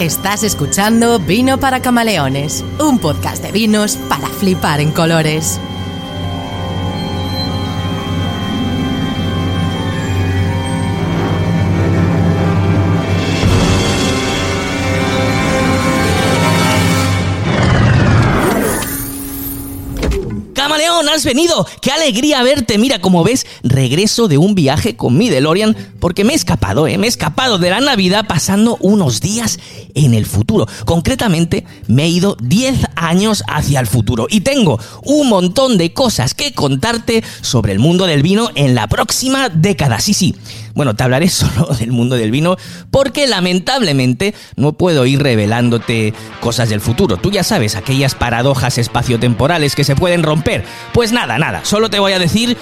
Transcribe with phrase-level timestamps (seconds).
[0.00, 5.60] Estás escuchando Vino para Camaleones, un podcast de vinos para flipar en colores.
[21.20, 21.66] Has venido.
[21.82, 22.78] Qué alegría verte.
[22.78, 26.96] Mira, como ves, regreso de un viaje con mi DeLorean porque me he escapado, ¿eh?
[26.96, 29.58] Me he escapado de la Navidad pasando unos días
[29.94, 30.66] en el futuro.
[30.86, 36.32] Concretamente, me he ido 10 años hacia el futuro y tengo un montón de cosas
[36.32, 40.00] que contarte sobre el mundo del vino en la próxima década.
[40.00, 40.34] Sí, sí.
[40.74, 42.56] Bueno, te hablaré solo del mundo del vino
[42.90, 47.16] porque lamentablemente no puedo ir revelándote cosas del futuro.
[47.16, 50.64] Tú ya sabes, aquellas paradojas espaciotemporales que se pueden romper.
[50.92, 52.56] Pues nada, nada, solo te voy a decir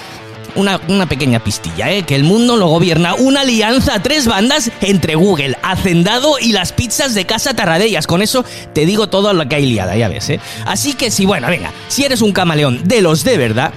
[0.55, 2.03] una, pequeña pistilla, ¿eh?
[2.03, 6.73] que el mundo lo gobierna una alianza a tres bandas entre Google, Hacendado y las
[6.73, 8.07] pizzas de Casa Tarradellas.
[8.07, 8.43] Con eso
[8.73, 10.29] te digo todo lo que hay liada, ya ves.
[10.29, 10.39] ¿eh?
[10.65, 13.73] Así que si, bueno, venga, si eres un camaleón de los de verdad,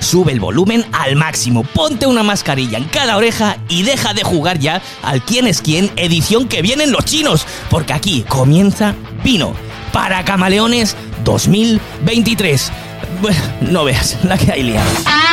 [0.00, 4.58] sube el volumen al máximo, ponte una mascarilla en cada oreja y deja de jugar
[4.58, 9.54] ya al quién es quién edición que vienen los chinos, porque aquí comienza Vino
[9.92, 12.72] para Camaleones 2023.
[13.20, 15.29] Bueno, no veas la que hay liada.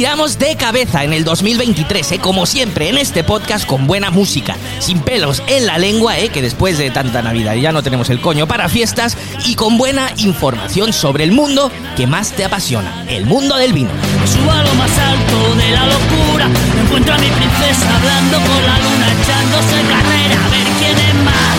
[0.00, 2.18] Tiramos de cabeza en el 2023, ¿eh?
[2.20, 6.30] como siempre, en este podcast con buena música, sin pelos en la lengua, ¿eh?
[6.30, 10.10] que después de tanta Navidad ya no tenemos el coño para fiestas, y con buena
[10.16, 13.90] información sobre el mundo que más te apasiona, el mundo del vino.
[14.24, 16.48] Subo a lo más alto de la locura
[16.82, 21.56] encuentro a mi princesa hablando con la luna Echándose carrera a ver quién es más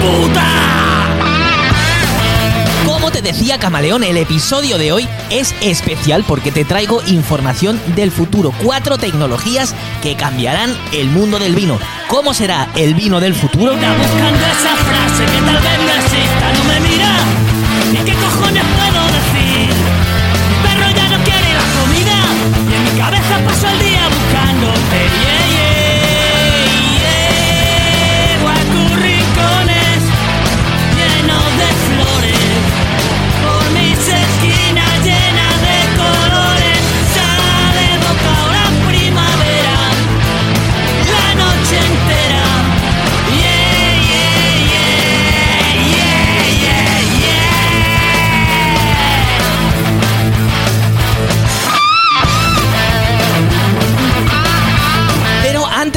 [0.00, 0.99] puta
[3.12, 8.52] Te decía Camaleón, el episodio de hoy es especial porque te traigo información del futuro,
[8.62, 11.78] cuatro tecnologías que cambiarán el mundo del vino.
[12.08, 13.72] ¿Cómo será el vino del futuro?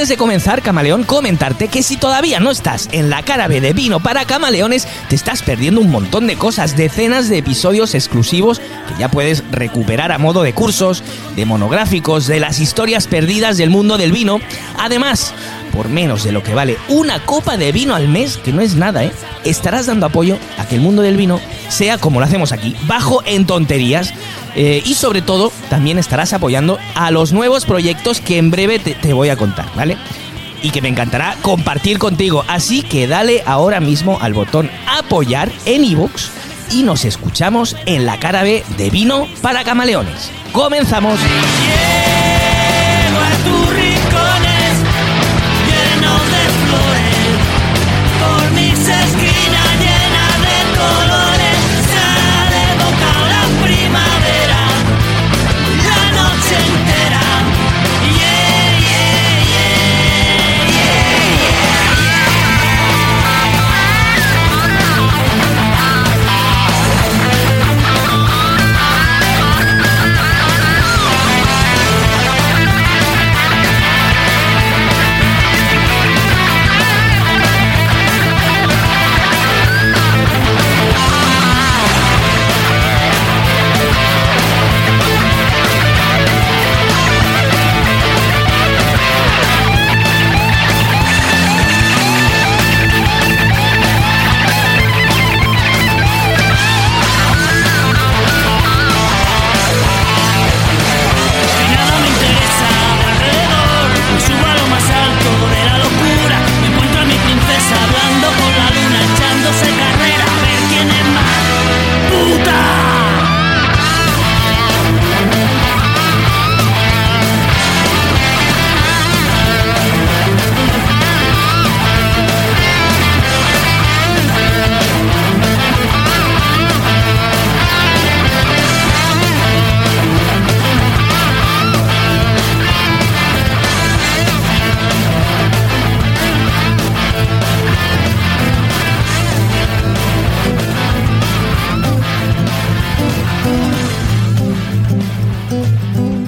[0.03, 3.71] Antes de comenzar, Camaleón, comentarte que si todavía no estás en la cara B de
[3.71, 8.99] vino para camaleones, te estás perdiendo un montón de cosas, decenas de episodios exclusivos que
[8.99, 11.05] ya puedes recuperar a modo de cursos,
[11.37, 14.41] de monográficos, de las historias perdidas del mundo del vino.
[14.77, 15.33] Además,
[15.73, 18.75] por menos de lo que vale una copa de vino al mes, que no es
[18.75, 19.11] nada, ¿eh?
[19.43, 23.23] Estarás dando apoyo a que el mundo del vino sea como lo hacemos aquí, bajo
[23.25, 24.13] en tonterías.
[24.55, 29.13] eh, y sobre todo, también estarás apoyando a los nuevos proyectos que en breve te,
[29.13, 29.97] voy a contar, ¿vale?
[30.61, 32.45] Y que me encantará compartir contigo.
[32.47, 36.29] Así que dale ahora mismo al botón apoyar en iVoox
[36.71, 40.29] y nos escuchamos en la cara B de Vino para Camaleones.
[40.51, 41.19] ¡Comenzamos!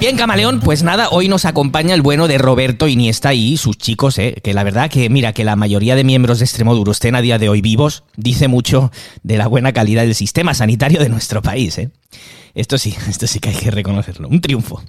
[0.06, 4.18] Bien, camaleón, pues nada, hoy nos acompaña el bueno de Roberto Iniesta y sus chicos,
[4.18, 4.36] ¿eh?
[4.40, 7.40] que la verdad que mira que la mayoría de miembros de Extremoduro estén a día
[7.40, 8.92] de hoy vivos, dice mucho
[9.24, 11.76] de la buena calidad del sistema sanitario de nuestro país.
[11.78, 11.90] ¿eh?
[12.54, 14.80] Esto sí, esto sí que hay que reconocerlo, un triunfo.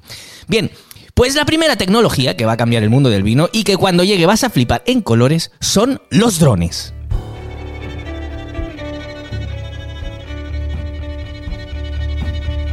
[0.47, 0.69] Bien,
[1.15, 4.03] pues la primera tecnología que va a cambiar el mundo del vino y que cuando
[4.03, 6.93] llegue vas a flipar en colores son los drones.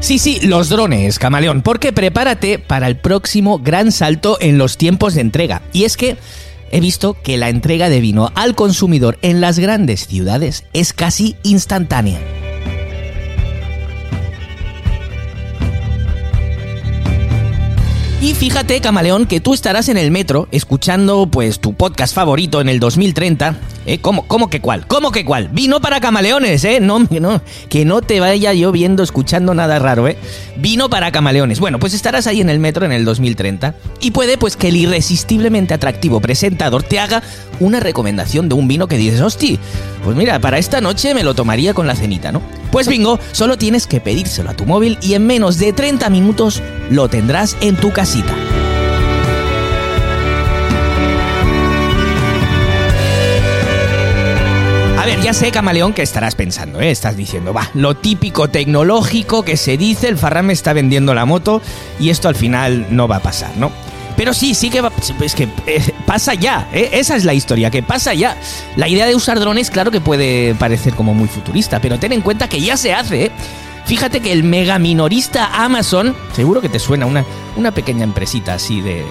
[0.05, 5.15] Sí, sí, los drones, camaleón, porque prepárate para el próximo gran salto en los tiempos
[5.15, 5.63] de entrega.
[5.73, 6.19] Y es que
[6.71, 11.37] he visto que la entrega de vino al consumidor en las grandes ciudades es casi
[11.43, 12.21] instantánea.
[18.21, 22.69] Y fíjate, camaleón, que tú estarás en el metro escuchando pues tu podcast favorito en
[22.69, 23.57] el 2030.
[23.87, 23.99] ¿Eh?
[23.99, 24.87] ¿Cómo, ¿Cómo que cuál?
[24.87, 25.49] ¿Cómo que cuál?
[25.49, 26.81] Vino para camaleones, ¿eh?
[26.81, 30.17] No, no, que no te vaya yo viendo, escuchando nada raro, ¿eh?
[30.57, 31.61] Vino para camaleones.
[31.61, 34.77] Bueno, pues estarás ahí en el metro en el 2030 y puede pues que el
[34.77, 37.23] irresistiblemente atractivo presentador te haga
[37.61, 39.59] una recomendación de un vino que dices, hosti,
[40.03, 42.41] pues mira, para esta noche me lo tomaría con la cenita, ¿no?
[42.71, 46.63] Pues bingo, solo tienes que pedírselo a tu móvil y en menos de 30 minutos
[46.91, 48.35] lo tendrás en tu casita.
[55.05, 56.91] A ver, ya sé, camaleón, que estarás pensando, ¿eh?
[56.91, 61.27] Estás diciendo, va, lo típico tecnológico que se dice, el Farran me está vendiendo la
[61.27, 61.61] moto
[62.01, 63.71] y esto al final no va a pasar, ¿no?
[64.17, 64.91] Pero sí, sí que va,
[65.21, 66.89] es que eh, pasa ya, ¿eh?
[66.95, 68.39] esa es la historia, que pasa ya.
[68.77, 72.23] La idea de usar drones, claro que puede parecer como muy futurista, pero ten en
[72.23, 73.31] cuenta que ya se hace, ¿eh?
[73.85, 78.81] Fíjate que el mega minorista Amazon, seguro que te suena una, una pequeña empresita así
[78.81, 79.05] de,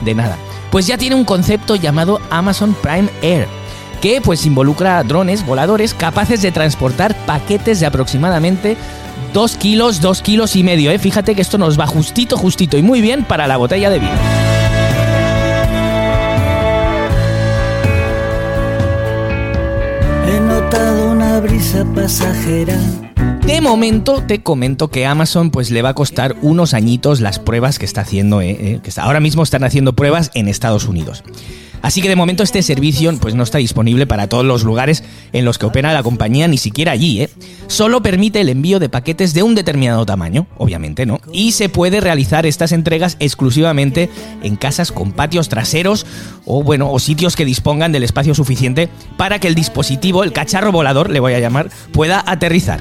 [0.00, 0.38] de nada,
[0.70, 3.48] pues ya tiene un concepto llamado Amazon Prime Air
[4.04, 8.76] que pues involucra drones voladores capaces de transportar paquetes de aproximadamente
[9.32, 10.90] 2 kilos, 2 kilos y medio.
[10.90, 10.98] ¿eh?
[10.98, 14.12] Fíjate que esto nos va justito, justito y muy bien para la botella de vino.
[20.28, 22.76] He notado una brisa pasajera.
[23.46, 27.78] De momento te comento que Amazon pues le va a costar unos añitos las pruebas
[27.78, 31.24] que está haciendo, eh, eh, que está, ahora mismo están haciendo pruebas en Estados Unidos.
[31.84, 35.44] Así que de momento este servicio pues no está disponible para todos los lugares en
[35.44, 37.30] los que opera la compañía, ni siquiera allí, ¿eh?
[37.66, 41.20] Solo permite el envío de paquetes de un determinado tamaño, obviamente, ¿no?
[41.30, 44.08] Y se puede realizar estas entregas exclusivamente
[44.42, 46.06] en casas con patios traseros
[46.46, 48.88] o bueno, o sitios que dispongan del espacio suficiente
[49.18, 52.80] para que el dispositivo, el cacharro volador, le voy a llamar, pueda aterrizar.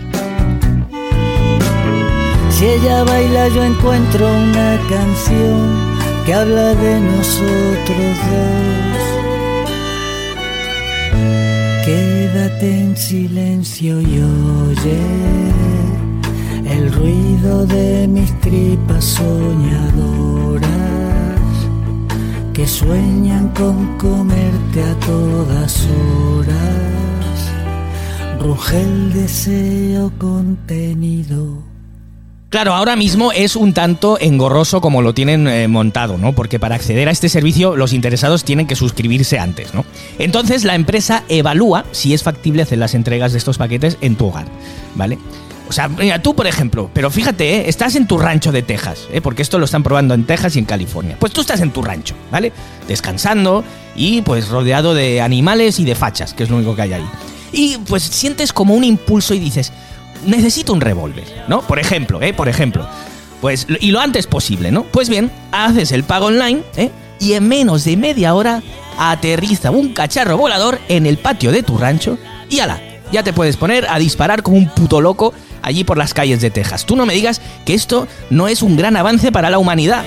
[2.52, 5.94] Si ella baila yo encuentro una canción
[6.26, 8.93] que habla de nosotros dos.
[11.86, 15.02] Quédate en silencio y oye
[16.66, 20.64] el ruido de mis tripas soñadoras
[22.54, 27.52] que sueñan con comerte a todas horas.
[28.40, 31.73] Ruge el deseo contenido.
[32.54, 36.34] Claro, ahora mismo es un tanto engorroso como lo tienen eh, montado, ¿no?
[36.34, 39.84] Porque para acceder a este servicio los interesados tienen que suscribirse antes, ¿no?
[40.20, 44.28] Entonces la empresa evalúa si es factible hacer las entregas de estos paquetes en tu
[44.28, 44.46] hogar,
[44.94, 45.18] ¿vale?
[45.68, 47.64] O sea, mira, tú por ejemplo, pero fíjate, ¿eh?
[47.70, 49.20] estás en tu rancho de Texas, ¿eh?
[49.20, 51.18] porque esto lo están probando en Texas y en California.
[51.20, 52.54] Pues tú estás en tu rancho, ¿vale?
[52.88, 53.64] Descansando
[53.96, 57.10] y pues rodeado de animales y de fachas, que es lo único que hay ahí.
[57.52, 59.72] Y pues sientes como un impulso y dices,
[60.26, 61.62] necesito un revólver, ¿no?
[61.62, 62.34] Por ejemplo, ¿eh?
[62.34, 62.88] Por ejemplo.
[63.42, 64.84] Pues, y lo antes posible, ¿no?
[64.84, 66.92] Pues bien, haces el pago online, ¿eh?
[67.20, 68.62] Y en menos de media hora
[68.98, 72.18] aterriza un cacharro volador en el patio de tu rancho
[72.50, 76.14] y ala, ya te puedes poner a disparar como un puto loco allí por las
[76.14, 76.86] calles de Texas.
[76.86, 80.04] Tú no me digas que esto no es un gran avance para la humanidad.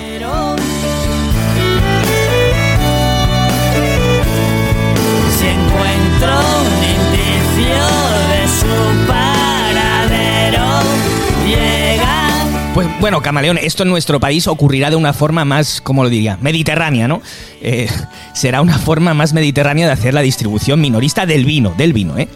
[13.07, 16.37] Bueno, camaleón, esto en nuestro país ocurrirá de una forma más, ¿cómo lo diría?
[16.41, 17.21] Mediterránea, ¿no?
[17.61, 17.87] Eh,
[18.33, 22.27] será una forma más mediterránea de hacer la distribución minorista del vino, del vino, ¿eh?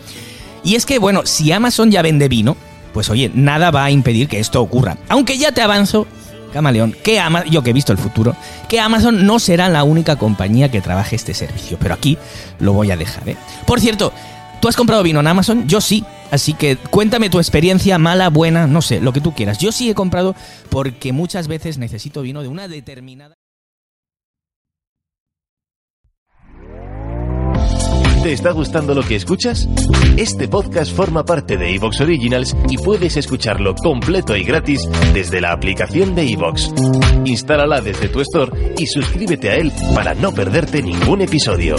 [0.63, 2.55] Y es que, bueno, si Amazon ya vende vino,
[2.93, 4.95] pues oye, nada va a impedir que esto ocurra.
[5.09, 6.07] Aunque ya te avanzo,
[6.53, 8.33] camaleón, que Ama yo que he visto el futuro,
[8.69, 11.77] que Amazon no será la única compañía que trabaje este servicio.
[11.81, 12.17] Pero aquí
[12.59, 13.35] lo voy a dejar, ¿eh?
[13.67, 14.13] Por cierto,
[14.61, 15.67] ¿tú has comprado vino en Amazon?
[15.67, 16.05] Yo sí.
[16.31, 19.59] Así que cuéntame tu experiencia, mala, buena, no sé, lo que tú quieras.
[19.59, 20.35] Yo sí he comprado
[20.69, 23.35] porque muchas veces necesito vino de una determinada...
[28.23, 29.67] ¿Te está gustando lo que escuchas?
[30.15, 35.51] Este podcast forma parte de Evox Originals y puedes escucharlo completo y gratis desde la
[35.51, 36.71] aplicación de Evox.
[37.25, 41.77] Instálala desde tu store y suscríbete a él para no perderte ningún episodio.